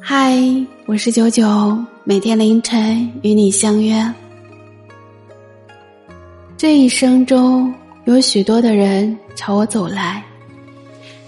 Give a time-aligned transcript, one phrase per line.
[0.00, 0.38] 嗨，
[0.86, 4.00] 我是九九，每天凌晨与你相约。
[6.56, 10.22] 这一生中有许多的人朝我走来，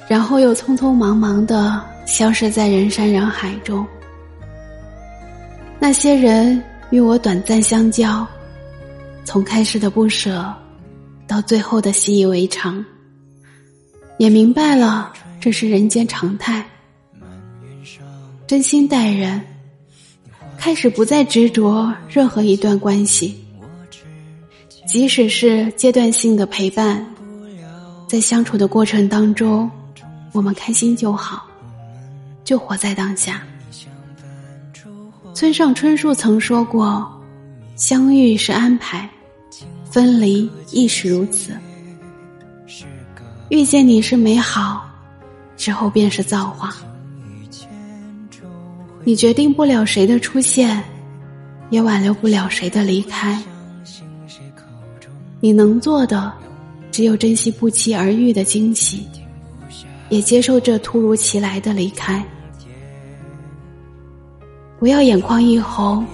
[0.07, 3.85] 然后又匆匆忙忙的消失在人山人海中。
[5.81, 8.25] 那些人与我短暂相交，
[9.25, 10.55] 从开始的不舍，
[11.27, 12.85] 到最后的习以为常，
[14.17, 16.65] 也明白了这是人间常态。
[18.49, 19.39] 真心待人，
[20.57, 23.39] 开始不再执着任何一段关系，
[24.87, 27.07] 即使是阶段性的陪伴，
[28.07, 29.71] 在相处的过程当中，
[30.33, 31.47] 我们开心就好，
[32.43, 33.43] 就活在当下。
[35.35, 37.07] 村上春树曾说过
[37.77, 39.07] ：“相遇是安排，
[39.85, 41.53] 分离亦是如此。
[43.51, 44.89] 遇见你是美好，
[45.55, 46.75] 之后便是造化。”
[49.09, 50.85] 你决定不了谁的出现，
[51.71, 53.43] 也挽留不了谁的离开。
[55.41, 56.31] 你能做的，
[56.91, 59.09] 只有珍惜不期而遇的惊喜，
[60.11, 62.23] 也接受这突如其来的离开。
[64.79, 66.05] 不要眼眶一红，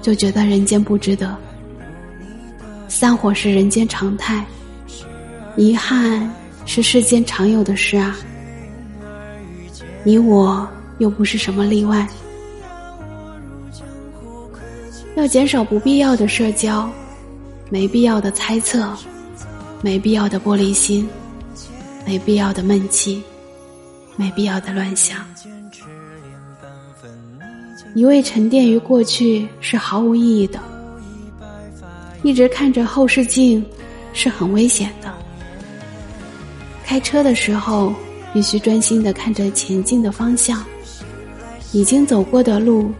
[0.00, 1.36] 就觉得人间不值得。
[2.88, 4.42] 散伙是人间常态，
[5.54, 6.32] 遗憾
[6.64, 8.16] 是世间常有的事啊。
[10.02, 12.08] 你我又不是什么例外。
[15.18, 16.88] 要减少不必要的社交，
[17.70, 18.88] 没必要的猜测，
[19.82, 21.08] 没必要的玻璃心，
[22.06, 23.20] 没必要的闷气，
[24.14, 25.18] 没必要的乱想。
[27.96, 30.60] 一味沉淀于过去是毫无意义的，
[32.22, 33.66] 一直看着后视镜
[34.12, 35.12] 是很危险的。
[36.84, 37.92] 开车的时候
[38.32, 40.64] 必须专心的看着前进的方向，
[41.72, 42.92] 已经走过的路。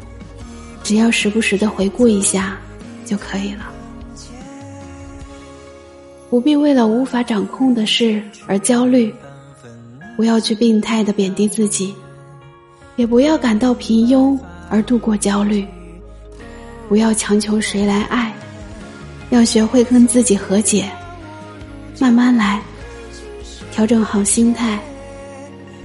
[0.89, 2.57] 只要时不时的回顾一下
[3.05, 3.67] 就可以了，
[6.31, 9.15] 不必为了无法掌控的事而焦虑，
[10.17, 11.95] 不要去病态的贬低自己，
[12.97, 14.39] 也不要感到平庸
[14.71, 15.67] 而度过焦虑，
[16.89, 18.35] 不要强求谁来爱，
[19.29, 20.91] 要学会跟自己和解，
[22.01, 22.63] 慢慢来，
[23.73, 24.81] 调整好心态，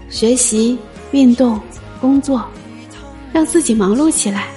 [0.09, 0.77] 学习、
[1.11, 1.59] 运动、
[1.99, 2.45] 工作，
[3.33, 4.47] 让自己忙碌起来。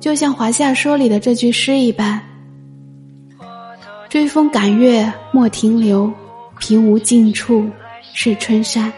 [0.00, 2.20] 就像华夏说里的这句诗一般
[4.08, 6.12] ：“追风赶月莫停留，
[6.58, 7.68] 平无尽处
[8.14, 8.92] 是春山。”